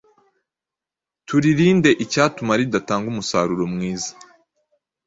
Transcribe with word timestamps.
Turirinde 1.27 1.89
icyatuma 2.03 2.53
ridatanga 2.59 3.07
umusaruro 3.13 3.63
mwiza. 3.73 4.11